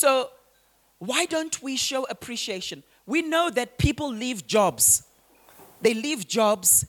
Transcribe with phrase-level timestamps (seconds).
[0.00, 0.30] So,
[0.98, 2.82] why don't we show appreciation?
[3.04, 5.02] We know that people leave jobs.
[5.82, 6.86] They leave jobs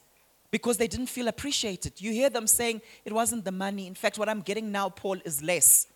[0.49, 1.99] because they didn't feel appreciated.
[1.99, 3.85] You hear them saying, It wasn't the money.
[3.85, 5.87] In fact, what I'm getting now, Paul, is less.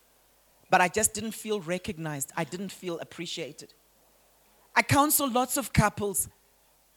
[0.69, 2.33] But I just didn't feel recognized.
[2.35, 3.73] I didn't feel appreciated.
[4.75, 6.27] I counsel lots of couples.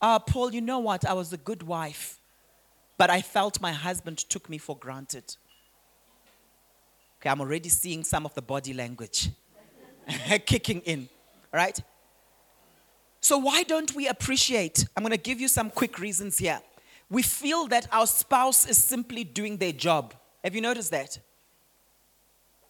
[0.00, 1.04] Uh, Paul, you know what?
[1.04, 2.18] I was a good wife,
[2.96, 5.36] but I felt my husband took me for granted.
[7.20, 9.30] Okay, I'm already seeing some of the body language
[10.46, 11.08] kicking in,
[11.52, 11.78] right?
[13.20, 14.86] So, why don't we appreciate?
[14.96, 16.60] I'm going to give you some quick reasons here.
[17.10, 20.14] We feel that our spouse is simply doing their job.
[20.44, 21.18] Have you noticed that?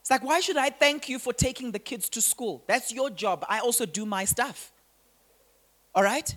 [0.01, 2.65] It's like, why should I thank you for taking the kids to school?
[2.67, 3.45] That's your job.
[3.49, 4.73] I also do my stuff.
[5.95, 6.35] All right?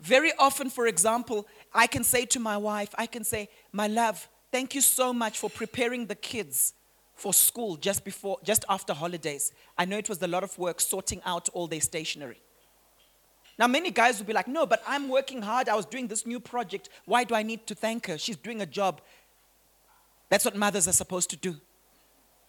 [0.00, 4.28] Very often, for example, I can say to my wife, I can say, My love,
[4.52, 6.74] thank you so much for preparing the kids
[7.16, 9.50] for school just before, just after holidays.
[9.76, 12.40] I know it was a lot of work sorting out all their stationery.
[13.58, 15.68] Now, many guys will be like, No, but I'm working hard.
[15.68, 16.90] I was doing this new project.
[17.06, 18.18] Why do I need to thank her?
[18.18, 19.00] She's doing a job.
[20.28, 21.56] That's what mothers are supposed to do.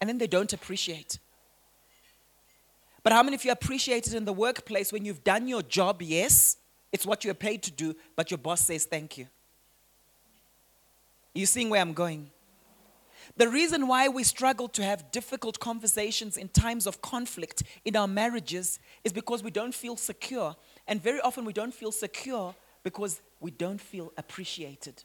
[0.02, 1.18] And then they don't appreciate.
[3.04, 6.02] But how many of you appreciate it in the workplace when you've done your job?
[6.02, 6.58] Yes,
[6.92, 9.28] it's what you're paid to do, but your boss says thank you.
[11.34, 12.32] You seeing where I'm going?
[13.38, 18.08] The reason why we struggle to have difficult conversations in times of conflict in our
[18.08, 20.56] marriages is because we don't feel secure.
[20.88, 25.04] And very often we don't feel secure because we don't feel appreciated.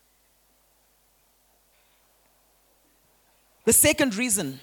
[3.67, 4.61] The second reason,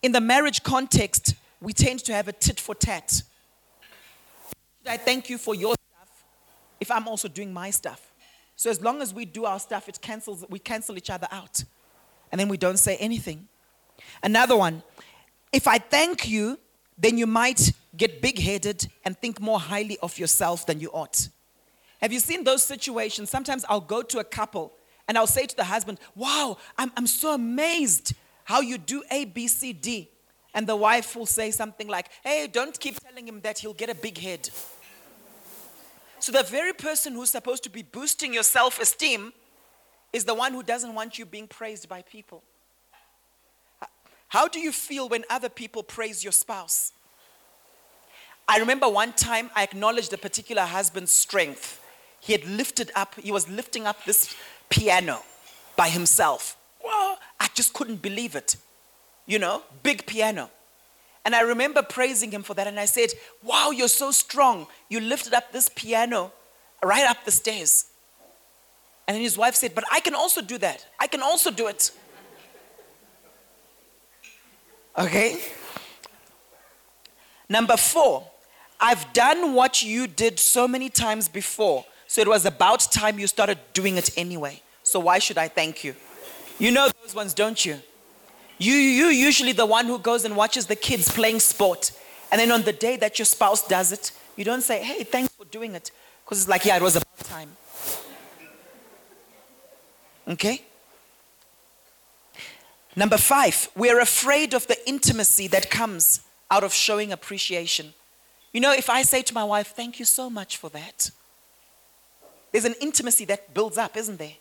[0.00, 3.22] in the marriage context, we tend to have a tit for tat.
[4.86, 6.24] I thank you for your stuff
[6.78, 8.12] if I'm also doing my stuff.
[8.54, 11.64] So as long as we do our stuff, it cancels, we cancel each other out
[12.30, 13.48] and then we don't say anything.
[14.22, 14.82] Another one,
[15.52, 16.58] if I thank you,
[16.96, 21.28] then you might get big headed and think more highly of yourself than you ought.
[22.00, 23.30] Have you seen those situations?
[23.30, 24.72] Sometimes I'll go to a couple
[25.08, 28.14] and I'll say to the husband, Wow, I'm, I'm so amazed
[28.44, 30.08] how you do A, B, C, D.
[30.54, 33.90] And the wife will say something like, Hey, don't keep telling him that he'll get
[33.90, 34.50] a big head.
[36.20, 39.32] So the very person who's supposed to be boosting your self esteem
[40.12, 42.42] is the one who doesn't want you being praised by people.
[44.28, 46.92] How do you feel when other people praise your spouse?
[48.48, 51.80] I remember one time I acknowledged a particular husband's strength.
[52.20, 54.34] He had lifted up, he was lifting up this
[54.68, 55.22] piano
[55.76, 56.56] by himself.
[56.84, 58.56] I just couldn't believe it.
[59.26, 60.50] You know, big piano.
[61.24, 62.66] And I remember praising him for that.
[62.66, 63.10] And I said,
[63.42, 64.66] Wow, you're so strong.
[64.88, 66.32] You lifted up this piano
[66.82, 67.86] right up the stairs.
[69.10, 70.86] And then his wife said, But I can also do that.
[71.00, 71.90] I can also do it.
[74.96, 75.40] Okay?
[77.48, 78.30] Number four,
[78.78, 81.84] I've done what you did so many times before.
[82.06, 84.62] So it was about time you started doing it anyway.
[84.84, 85.96] So why should I thank you?
[86.60, 87.80] You know those ones, don't you?
[88.58, 91.90] You you usually the one who goes and watches the kids playing sport.
[92.30, 95.34] And then on the day that your spouse does it, you don't say, "Hey, thanks
[95.34, 95.90] for doing it."
[96.24, 97.56] Because it's like, "Yeah, it was about time."
[100.30, 100.62] Okay?
[102.96, 106.20] Number five, we're afraid of the intimacy that comes
[106.50, 107.94] out of showing appreciation.
[108.52, 111.10] You know, if I say to my wife, Thank you so much for that,
[112.52, 114.34] there's an intimacy that builds up, isn't there?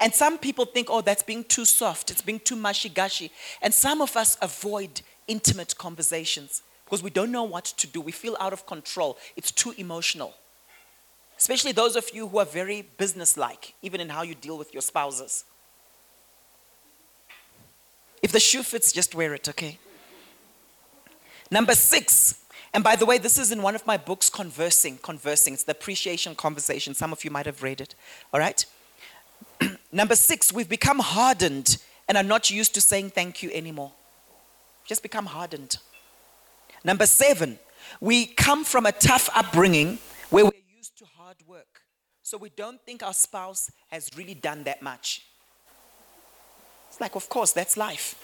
[0.00, 3.30] And some people think, Oh, that's being too soft, it's being too mushy gushy.
[3.62, 8.00] And some of us avoid intimate conversations because we don't know what to do.
[8.00, 10.34] We feel out of control, it's too emotional.
[11.44, 14.80] Especially those of you who are very businesslike, even in how you deal with your
[14.80, 15.44] spouses.
[18.22, 19.78] If the shoe fits, just wear it, okay?
[21.50, 22.40] Number six,
[22.72, 24.96] and by the way, this is in one of my books, Conversing.
[24.96, 25.52] Conversing.
[25.52, 26.94] It's the appreciation conversation.
[26.94, 27.94] Some of you might have read it.
[28.32, 28.64] All right?
[29.92, 31.76] Number six, we've become hardened
[32.08, 33.92] and are not used to saying thank you anymore.
[34.86, 35.76] Just become hardened.
[36.84, 37.58] Number seven,
[38.00, 39.98] we come from a tough upbringing
[40.30, 40.63] where to
[41.34, 41.80] hard work.
[42.22, 45.22] So we don't think our spouse has really done that much.
[46.88, 48.14] It's like, of course, that's life.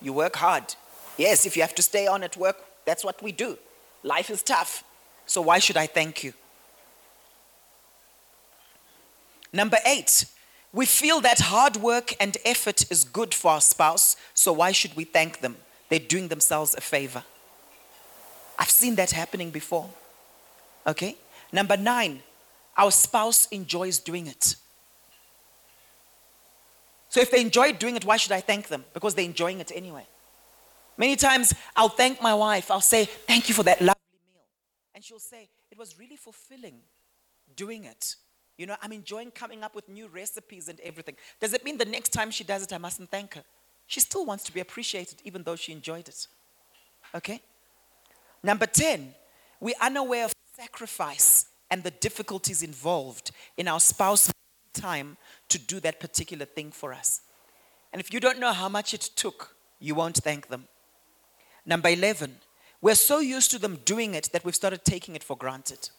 [0.00, 0.74] You work hard.
[1.16, 3.58] Yes, if you have to stay on at work, that's what we do.
[4.02, 4.84] Life is tough.
[5.26, 6.32] So why should I thank you?
[9.52, 10.24] Number eight,
[10.72, 14.94] we feel that hard work and effort is good for our spouse, so why should
[14.96, 15.56] we thank them?
[15.88, 17.24] They're doing themselves a favor.
[18.58, 19.90] I've seen that happening before.
[20.86, 21.16] Okay?
[21.52, 22.22] Number nine,
[22.76, 24.56] our spouse enjoys doing it.
[27.08, 28.84] So if they enjoy doing it, why should I thank them?
[28.94, 30.06] Because they're enjoying it anyway.
[30.96, 32.70] Many times I'll thank my wife.
[32.70, 34.42] I'll say, Thank you for that lovely meal.
[34.94, 36.76] And she'll say, It was really fulfilling
[37.56, 38.14] doing it.
[38.56, 41.16] You know, I'm enjoying coming up with new recipes and everything.
[41.40, 43.42] Does it mean the next time she does it, I mustn't thank her?
[43.86, 46.28] She still wants to be appreciated, even though she enjoyed it.
[47.14, 47.40] Okay?
[48.42, 49.14] Number 10,
[49.60, 54.30] we're unaware of sacrifice and the difficulties involved in our spouse
[54.72, 55.16] time
[55.48, 57.20] to do that particular thing for us.
[57.92, 60.68] And if you don't know how much it took, you won't thank them.
[61.66, 62.36] Number 11,
[62.80, 65.90] we're so used to them doing it that we've started taking it for granted.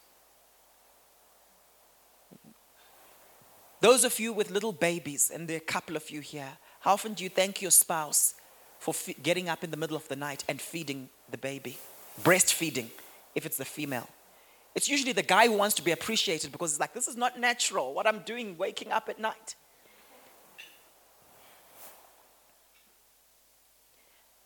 [3.82, 6.94] Those of you with little babies, and there are a couple of you here, how
[6.94, 8.36] often do you thank your spouse
[8.80, 11.78] for fe- getting up in the middle of the night and feeding the baby?
[12.24, 12.90] Breastfeeding,
[13.34, 14.08] if it's the female.
[14.74, 17.40] It's usually the guy who wants to be appreciated because it's like, this is not
[17.40, 19.56] natural, what I'm doing waking up at night.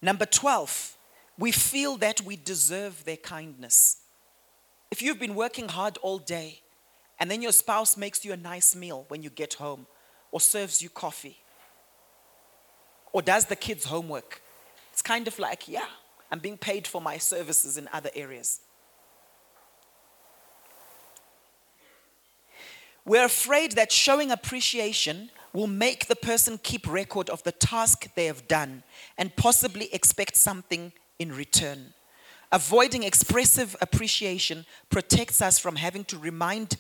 [0.02, 0.98] Number 12,
[1.38, 3.98] we feel that we deserve their kindness.
[4.92, 6.62] If you've been working hard all day
[7.20, 9.88] and then your spouse makes you a nice meal when you get home
[10.32, 11.38] or serves you coffee
[13.14, 14.42] or does the kids' homework,
[14.92, 15.88] it's kind of like, yeah,
[16.32, 18.62] I'm being paid for my services in other areas.
[23.06, 28.26] We're afraid that showing appreciation will make the person keep record of the task they
[28.26, 28.84] have done
[29.18, 31.94] and possibly expect something in return.
[32.52, 36.78] Avoiding expressive appreciation protects us from having to remind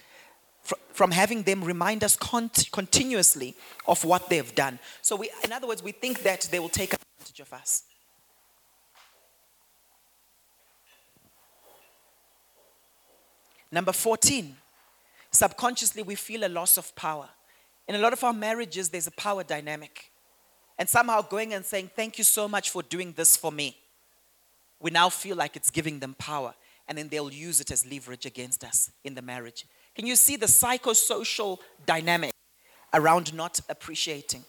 [0.94, 3.56] from having them remind us cont- continuously
[3.88, 4.80] of what they've done.
[5.04, 7.83] So we in other words we think that they will take advantage of us.
[13.72, 14.56] Number 14
[15.36, 17.30] subconsciously we feel a loss of power.
[17.88, 20.12] In a lot of our marriages, there's a power dynamic.
[20.78, 23.78] And somehow going and saying, Thank you so much for doing this for me,
[24.80, 26.54] we now feel like it's giving them power.
[26.88, 29.66] And then they'll use it as leverage against us in the marriage.
[29.96, 32.32] Can you see the psychosocial dynamic
[32.94, 34.44] around not appreciating?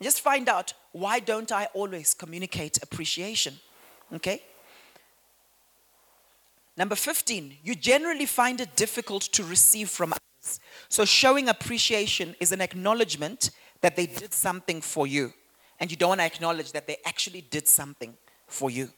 [0.00, 3.54] Just find out why don't I always communicate appreciation?
[4.14, 4.42] Okay?
[6.76, 10.14] Number 15, you generally find it difficult to receive from
[10.88, 13.50] so showing appreciation is an acknowledgement
[13.80, 15.32] that they did something for you.
[15.80, 18.14] And you don't want to acknowledge that they actually did something
[18.46, 18.90] for you.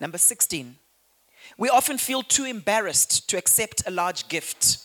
[0.00, 0.76] Number 16,
[1.58, 4.78] we often feel too embarrassed to accept a large gift.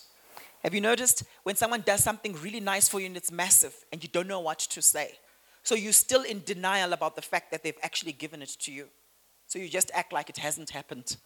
[0.63, 4.03] Have you noticed when someone does something really nice for you and it's massive and
[4.03, 5.17] you don't know what to say?
[5.63, 8.87] So you're still in denial about the fact that they've actually given it to you.
[9.47, 11.17] So you just act like it hasn't happened.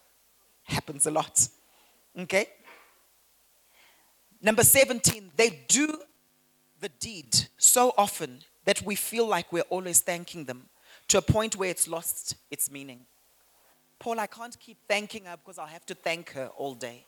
[0.64, 1.48] Happens a lot.
[2.18, 2.48] Okay?
[4.44, 5.98] Number 17, they do
[6.82, 10.64] the deed so often that we feel like we're always thanking them
[11.08, 13.06] to a point where it's lost its meaning.
[14.00, 17.06] Paul, I can't keep thanking her because I'll have to thank her all day.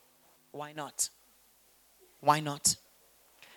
[0.52, 1.10] Why not?
[2.22, 2.78] Why not?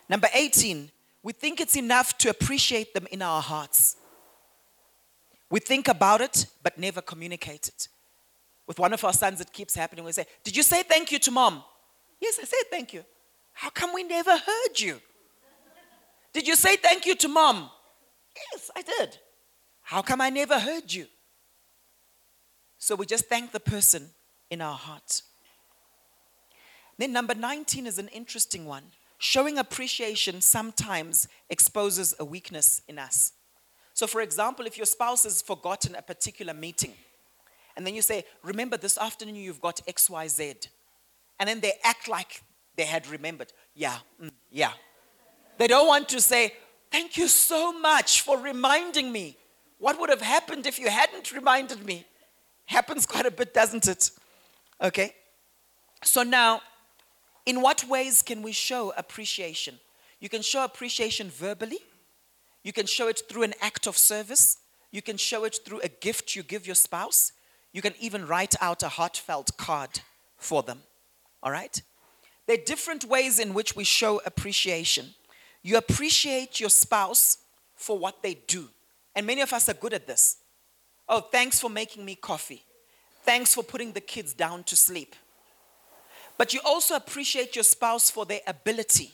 [0.08, 0.90] Number 18,
[1.22, 3.96] we think it's enough to appreciate them in our hearts.
[5.50, 7.88] We think about it, but never communicate it.
[8.66, 10.04] With one of our sons, it keeps happening.
[10.04, 11.62] We say, Did you say thank you to mom?
[12.20, 13.04] Yes, I said thank you.
[13.58, 15.00] How come we never heard you?
[16.32, 17.68] Did you say thank you to mom?
[18.52, 19.18] Yes, I did.
[19.82, 21.06] How come I never heard you?
[22.78, 24.10] So we just thank the person
[24.48, 25.22] in our heart.
[26.98, 28.84] Then number 19 is an interesting one.
[29.18, 33.32] Showing appreciation sometimes exposes a weakness in us.
[33.92, 36.92] So, for example, if your spouse has forgotten a particular meeting,
[37.76, 40.68] and then you say, Remember, this afternoon you've got XYZ.
[41.40, 42.42] And then they act like
[42.78, 43.52] they had remembered.
[43.74, 44.72] Yeah, mm, yeah.
[45.58, 46.54] They don't want to say,
[46.90, 49.36] Thank you so much for reminding me.
[49.78, 52.06] What would have happened if you hadn't reminded me?
[52.64, 54.10] Happens quite a bit, doesn't it?
[54.82, 55.12] Okay?
[56.02, 56.62] So now,
[57.44, 59.78] in what ways can we show appreciation?
[60.18, 61.80] You can show appreciation verbally,
[62.64, 64.58] you can show it through an act of service,
[64.90, 67.32] you can show it through a gift you give your spouse,
[67.72, 70.00] you can even write out a heartfelt card
[70.36, 70.80] for them.
[71.42, 71.80] All right?
[72.48, 75.10] There are different ways in which we show appreciation.
[75.62, 77.36] You appreciate your spouse
[77.76, 78.70] for what they do.
[79.14, 80.38] And many of us are good at this.
[81.10, 82.64] Oh, thanks for making me coffee.
[83.22, 85.14] Thanks for putting the kids down to sleep.
[86.38, 89.12] But you also appreciate your spouse for their ability.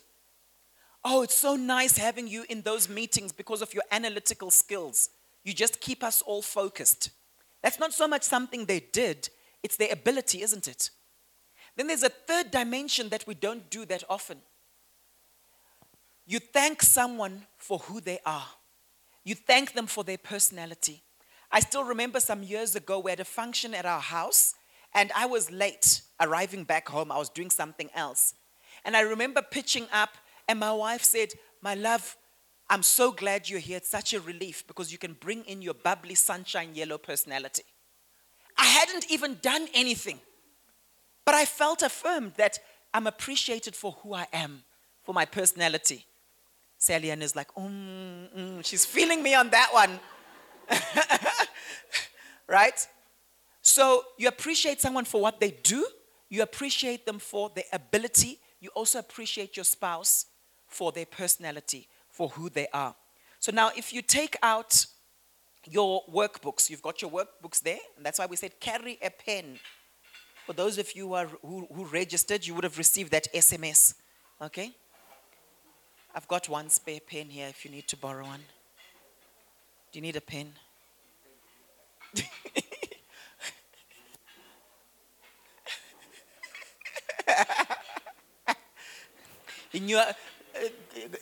[1.04, 5.10] Oh, it's so nice having you in those meetings because of your analytical skills.
[5.42, 7.10] You just keep us all focused.
[7.62, 9.28] That's not so much something they did,
[9.64, 10.90] it's their ability, isn't it?
[11.76, 14.38] Then there's a third dimension that we don't do that often.
[16.26, 18.46] You thank someone for who they are,
[19.24, 21.02] you thank them for their personality.
[21.50, 24.54] I still remember some years ago we had a function at our house
[24.94, 27.10] and I was late arriving back home.
[27.10, 28.34] I was doing something else.
[28.84, 30.10] And I remember pitching up,
[30.48, 31.30] and my wife said,
[31.62, 32.16] My love,
[32.68, 33.78] I'm so glad you're here.
[33.78, 37.62] It's such a relief because you can bring in your bubbly, sunshine yellow personality.
[38.56, 40.20] I hadn't even done anything,
[41.24, 42.58] but I felt affirmed that
[42.92, 44.62] I'm appreciated for who I am,
[45.02, 46.06] for my personality.
[46.78, 49.98] Sally Ann is like, mm, mm, she's feeling me on that one.
[52.48, 52.86] right?
[53.62, 55.86] So you appreciate someone for what they do,
[56.28, 60.26] you appreciate them for their ability, you also appreciate your spouse
[60.66, 62.94] for their personality, for who they are.
[63.38, 64.86] So now, if you take out
[65.70, 69.58] your workbooks, you've got your workbooks there, and that's why we said carry a pen.
[70.46, 73.94] For those of you who, are, who, who registered, you would have received that SMS.
[74.42, 74.72] Okay?
[76.14, 78.40] I've got one spare pen here if you need to borrow one.
[79.90, 80.52] Do you need a pen?
[89.72, 90.12] you, knew, uh,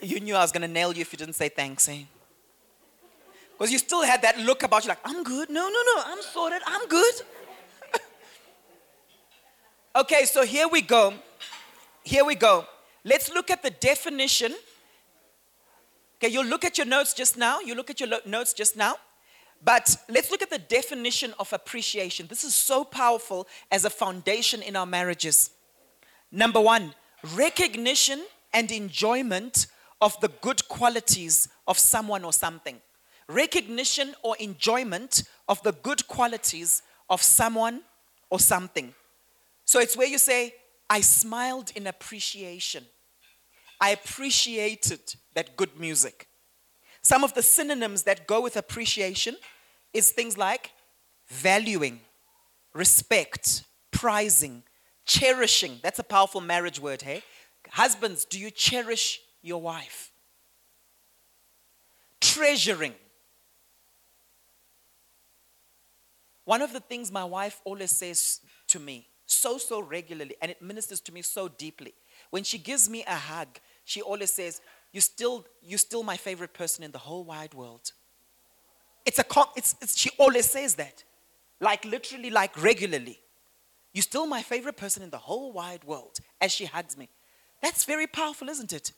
[0.01, 2.03] you knew I was going to nail you if you didn't say thanks, eh?
[3.57, 5.49] Because you still had that look about you like, I'm good.
[5.49, 6.61] No, no, no, I'm sorted.
[6.65, 7.13] I'm good.
[9.95, 11.13] Okay, so here we go.
[12.03, 12.65] Here we go.
[13.03, 14.53] Let's look at the definition.
[16.17, 17.59] Okay, you'll look at your notes just now.
[17.59, 18.95] You look at your lo- notes just now.
[19.63, 22.27] But let's look at the definition of appreciation.
[22.27, 25.51] This is so powerful as a foundation in our marriages.
[26.31, 26.93] Number one,
[27.35, 29.67] recognition and enjoyment
[30.01, 32.81] of the good qualities of someone or something.
[33.27, 37.81] Recognition or enjoyment of the good qualities of someone
[38.29, 38.93] or something.
[39.65, 40.55] So it's where you say,
[40.89, 42.85] I smiled in appreciation.
[43.79, 46.27] I appreciated that good music.
[47.01, 49.35] Some of the synonyms that go with appreciation
[49.93, 50.71] is things like
[51.27, 51.99] valuing,
[52.73, 54.63] respect, prizing,
[55.05, 55.79] cherishing.
[55.83, 57.23] That's a powerful marriage word, hey?
[57.69, 60.11] Husbands, do you cherish your wife?
[62.21, 62.93] Treasuring.
[66.45, 70.61] One of the things my wife always says to me, so, so regularly, and it
[70.61, 71.93] ministers to me so deeply.
[72.29, 74.61] When she gives me a hug, she always says,
[74.91, 77.91] you still, you're still my favorite person in the whole wide world.
[79.05, 79.25] It's a,
[79.55, 81.03] it's, it's, she always says that.
[81.59, 83.19] Like literally, like regularly.
[83.93, 87.09] You're still my favorite person in the whole wide world as she hugs me.
[87.61, 88.91] That's very powerful, isn't it?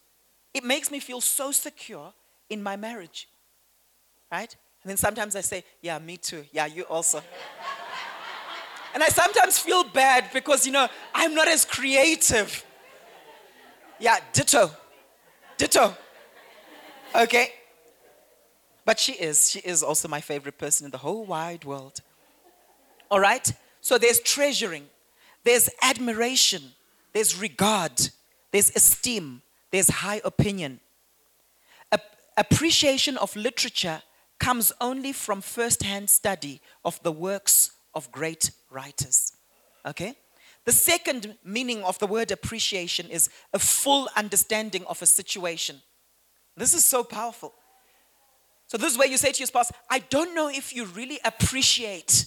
[0.54, 2.14] It makes me feel so secure
[2.50, 3.28] in my marriage.
[4.32, 4.56] Right?
[4.84, 6.46] And then sometimes I say, Yeah, me too.
[6.52, 7.22] Yeah, you also.
[8.96, 12.66] And I sometimes feel bad because, you know, I'm not as creative.
[14.00, 14.72] Yeah, ditto.
[15.58, 15.94] Ditto.
[17.14, 17.50] Okay?
[18.86, 19.52] But she is.
[19.52, 22.00] She is also my favorite person in the whole wide world.
[23.12, 23.52] All right?
[23.82, 24.86] So there's treasuring,
[25.44, 26.64] there's admiration,
[27.12, 28.10] there's regard,
[28.52, 30.80] there's esteem, there's high opinion.
[31.92, 32.00] A-
[32.38, 34.04] appreciation of literature
[34.40, 39.34] comes only from first-hand study of the works of great writers.
[39.86, 40.16] Okay?
[40.66, 45.82] The second meaning of the word appreciation is a full understanding of a situation.
[46.58, 47.54] This is so powerful.
[48.68, 51.20] So, this is where you say to your spouse, I don't know if you really
[51.24, 52.26] appreciate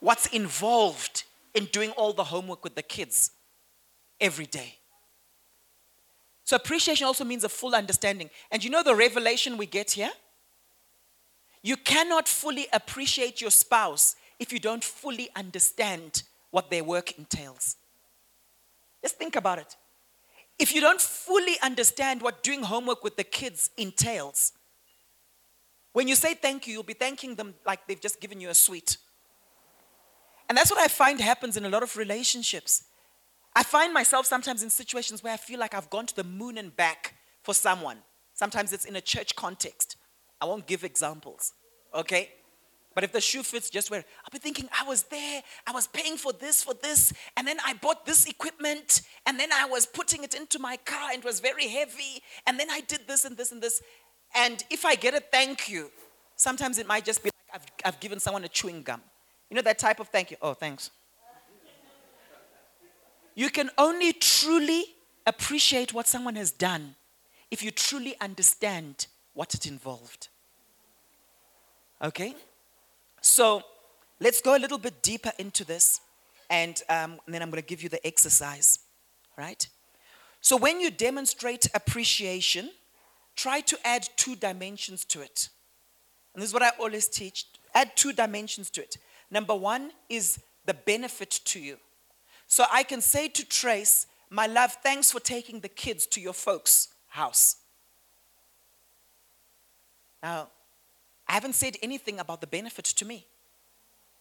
[0.00, 1.24] what's involved
[1.54, 3.30] in doing all the homework with the kids
[4.20, 4.74] every day.
[6.44, 8.28] So, appreciation also means a full understanding.
[8.50, 10.10] And you know the revelation we get here?
[11.62, 17.76] You cannot fully appreciate your spouse if you don't fully understand what their work entails.
[19.02, 19.76] Just think about it.
[20.58, 24.52] If you don't fully understand what doing homework with the kids entails,
[25.92, 28.54] when you say thank you, you'll be thanking them like they've just given you a
[28.54, 28.96] sweet.
[30.48, 32.84] And that's what I find happens in a lot of relationships.
[33.54, 36.56] I find myself sometimes in situations where I feel like I've gone to the moon
[36.58, 37.98] and back for someone.
[38.34, 39.96] Sometimes it's in a church context.
[40.40, 41.52] I won't give examples,
[41.94, 42.30] okay?
[42.94, 45.86] But if the shoe fits just wear I'll be thinking, I was there, I was
[45.86, 49.86] paying for this, for this, and then I bought this equipment, and then I was
[49.86, 53.24] putting it into my car, and it was very heavy, and then I did this
[53.24, 53.82] and this and this.
[54.34, 55.90] And if I get a thank you,
[56.36, 59.02] sometimes it might just be like I've, I've given someone a chewing gum.
[59.50, 60.36] You know that type of thank you?
[60.40, 60.90] Oh, thanks.
[63.34, 64.84] You can only truly
[65.26, 66.96] appreciate what someone has done
[67.50, 70.28] if you truly understand what it involved.
[72.02, 72.34] Okay?
[73.22, 73.62] So
[74.20, 76.00] let's go a little bit deeper into this,
[76.50, 78.80] and, um, and then I'm going to give you the exercise.
[79.38, 79.66] Right?
[80.42, 82.70] So when you demonstrate appreciation,
[83.34, 85.48] try to add two dimensions to it.
[86.34, 88.98] And this is what I always teach add two dimensions to it.
[89.30, 91.78] Number one is the benefit to you.
[92.46, 96.34] So I can say to Trace, My love, thanks for taking the kids to your
[96.34, 97.56] folks' house.
[100.22, 100.48] Now,
[101.32, 103.26] I haven't said anything about the benefit to me.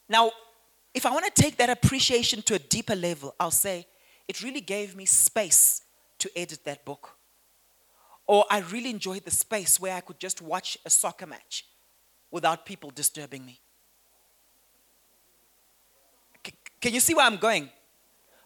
[0.08, 0.32] Now,
[0.94, 3.86] if I want to take that appreciation to a deeper level, I'll say,
[4.30, 5.82] it really gave me space
[6.20, 7.18] to edit that book.
[8.28, 11.66] Or I really enjoyed the space where I could just watch a soccer match
[12.32, 13.60] without people disturbing me.
[16.48, 17.70] C- can you see where I'm going?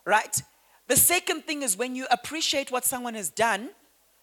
[0.05, 0.41] Right?
[0.87, 3.69] The second thing is when you appreciate what someone has done,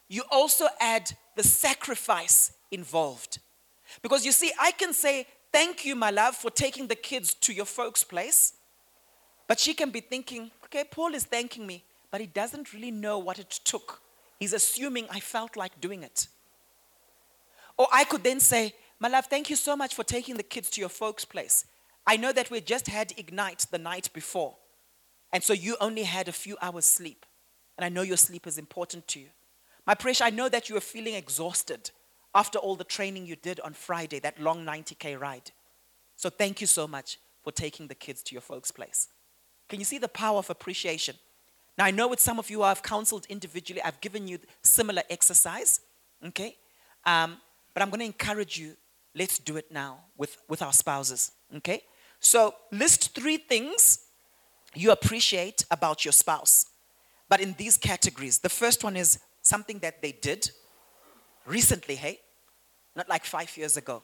[0.08, 3.38] you also add the sacrifice involved.
[4.00, 7.52] Because you see, I can say, Thank you, my love, for taking the kids to
[7.52, 8.54] your folks' place.
[9.46, 13.18] But she can be thinking, Okay, Paul is thanking me, but he doesn't really know
[13.18, 14.00] what it took.
[14.38, 16.28] He's assuming I felt like doing it.
[17.76, 20.70] Or I could then say, My love, thank you so much for taking the kids
[20.70, 21.66] to your folks' place.
[22.06, 24.56] I know that we just had Ignite the night before.
[25.32, 27.24] And so you only had a few hours sleep.
[27.76, 29.28] And I know your sleep is important to you.
[29.86, 31.90] My precious, I know that you are feeling exhausted
[32.34, 35.50] after all the training you did on Friday, that long 90K ride.
[36.16, 39.08] So thank you so much for taking the kids to your folks' place.
[39.68, 41.16] Can you see the power of appreciation?
[41.78, 45.80] Now, I know with some of you I've counseled individually, I've given you similar exercise,
[46.26, 46.56] okay?
[47.04, 47.38] Um,
[47.72, 48.76] but I'm going to encourage you,
[49.14, 51.82] let's do it now with, with our spouses, okay?
[52.20, 53.98] So, list three things
[54.74, 56.66] you appreciate about your spouse,
[57.28, 58.38] but in these categories.
[58.38, 60.50] The first one is something that they did
[61.46, 62.20] recently, hey?
[62.94, 64.02] Not like five years ago.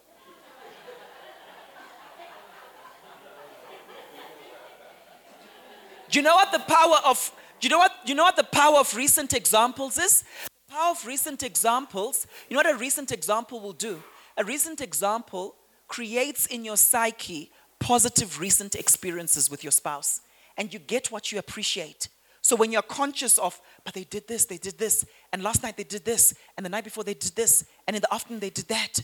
[6.10, 8.44] Do you know what the power of do you know what you know what the
[8.44, 10.24] power of recent examples is?
[10.68, 14.02] The power of recent examples, you know what a recent example will do?
[14.36, 15.54] A recent example
[15.86, 20.20] creates in your psyche positive recent experiences with your spouse
[20.56, 22.08] and you get what you appreciate.
[22.42, 25.78] So when you're conscious of, but they did this, they did this, and last night
[25.78, 28.50] they did this, and the night before they did this, and in the afternoon they
[28.50, 28.98] did that.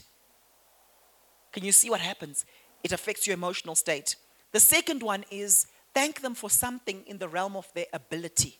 [1.51, 2.45] Can you see what happens?
[2.83, 4.15] It affects your emotional state.
[4.51, 8.59] The second one is thank them for something in the realm of their ability.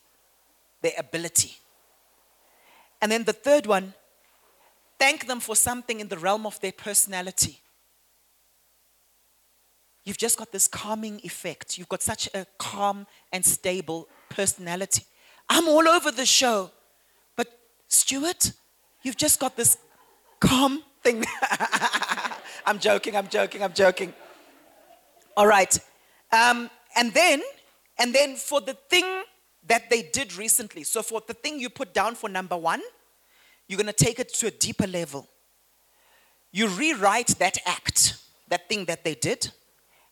[0.81, 1.57] Their ability.
[3.03, 3.93] And then the third one,
[4.97, 7.59] thank them for something in the realm of their personality.
[10.03, 11.77] You've just got this calming effect.
[11.77, 15.05] You've got such a calm and stable personality.
[15.49, 16.71] I'm all over the show.
[17.35, 17.47] But,
[17.87, 18.51] Stuart,
[19.03, 19.77] you've just got this
[20.39, 21.23] calm thing.
[22.65, 24.13] I'm joking, I'm joking, I'm joking.
[25.37, 25.77] All right.
[26.31, 27.41] Um, and then,
[27.99, 29.23] and then for the thing
[29.67, 32.81] that they did recently, so for the thing you put down for number one,
[33.67, 35.27] you're going to take it to a deeper level.
[36.51, 39.51] You rewrite that act, that thing that they did,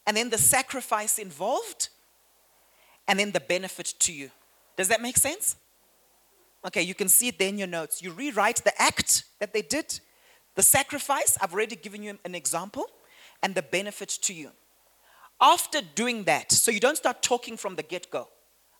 [0.05, 1.89] and then the sacrifice involved,
[3.07, 4.29] and then the benefit to you.
[4.77, 5.55] Does that make sense?
[6.65, 8.01] Okay, you can see it there in your notes.
[8.01, 9.99] You rewrite the act that they did,
[10.55, 12.87] the sacrifice, I've already given you an example,
[13.41, 14.51] and the benefit to you.
[15.41, 18.29] After doing that, so you don't start talking from the get go.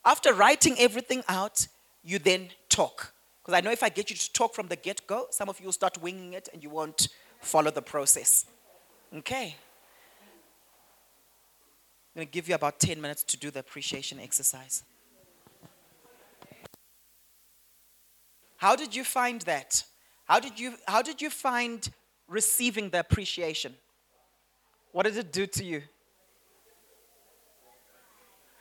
[0.05, 1.67] After writing everything out,
[2.03, 3.13] you then talk.
[3.41, 5.59] Because I know if I get you to talk from the get go, some of
[5.59, 7.09] you will start winging it and you won't
[7.41, 8.45] follow the process.
[9.13, 9.55] Okay.
[12.15, 14.83] I'm going to give you about 10 minutes to do the appreciation exercise.
[18.63, 19.83] How did you find that?
[20.23, 21.85] How did you, how did you find
[22.29, 23.75] receiving the appreciation?
[24.93, 25.81] What did it do to you?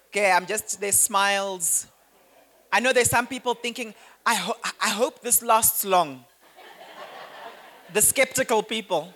[0.08, 1.86] Okay, I'm just, there's smiles.
[2.72, 3.94] I know there's some people thinking,
[4.26, 6.24] I, ho- I hope this lasts long.
[7.92, 9.14] the skeptical people.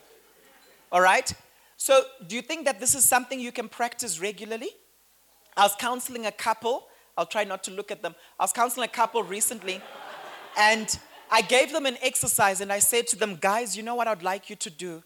[0.93, 1.33] All right?
[1.77, 4.71] So, do you think that this is something you can practice regularly?
[5.57, 6.85] I was counseling a couple.
[7.19, 8.15] I'll try not to look at them.
[8.39, 9.81] I was counseling a couple recently,
[10.57, 10.99] and
[11.31, 14.23] I gave them an exercise, and I said to them, guys, you know what I'd
[14.23, 15.03] like you to do?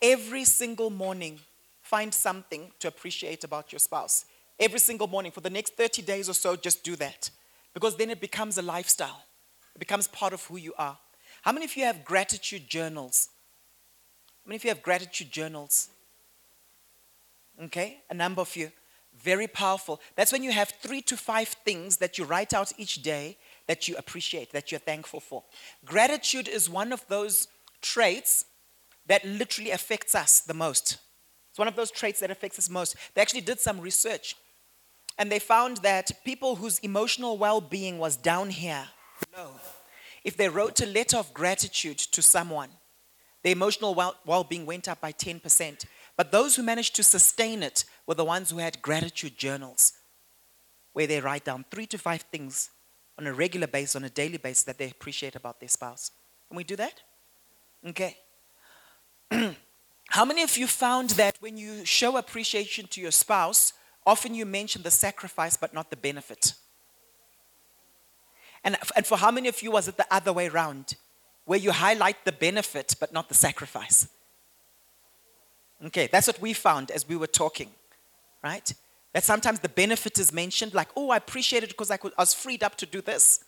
[0.00, 1.40] Every single morning,
[1.80, 4.26] find something to appreciate about your spouse.
[4.60, 7.30] Every single morning, for the next 30 days or so, just do that.
[7.72, 9.24] Because then it becomes a lifestyle,
[9.74, 10.96] it becomes part of who you are.
[11.42, 13.28] How many of you have gratitude journals?
[14.44, 15.88] How many of you have gratitude journals?
[17.64, 18.70] Okay, a number of you.
[19.22, 20.00] Very powerful.
[20.16, 23.88] That's when you have three to five things that you write out each day that
[23.88, 25.44] you appreciate, that you're thankful for.
[25.84, 27.48] Gratitude is one of those
[27.80, 28.44] traits
[29.06, 30.98] that literally affects us the most.
[31.50, 32.96] It's one of those traits that affects us most.
[33.14, 34.36] They actually did some research
[35.18, 38.88] and they found that people whose emotional well being was down here
[39.36, 39.52] low,
[40.24, 42.70] if they wrote a letter of gratitude to someone,
[43.42, 45.84] their emotional well being went up by 10%.
[46.16, 49.92] But those who managed to sustain it were the ones who had gratitude journals,
[50.92, 52.70] where they write down three to five things
[53.18, 56.10] on a regular basis, on a daily basis, that they appreciate about their spouse.
[56.48, 57.02] Can we do that?
[57.86, 58.16] Okay.
[60.08, 63.72] How many of you found that when you show appreciation to your spouse,
[64.06, 66.54] often you mention the sacrifice but not the benefit?
[68.62, 70.94] And, and for how many of you was it the other way around,
[71.44, 74.08] where you highlight the benefit but not the sacrifice?
[75.84, 77.70] Okay, that's what we found as we were talking,
[78.42, 78.72] right?
[79.14, 82.22] That sometimes the benefit is mentioned, like, oh, I appreciate it because I, could, I
[82.22, 83.42] was freed up to do this.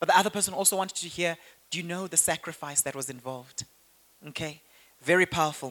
[0.00, 1.38] But the other person also wanted to hear,
[1.70, 3.64] do you know the sacrifice that was involved?
[4.28, 4.62] Okay,
[5.00, 5.68] very powerful.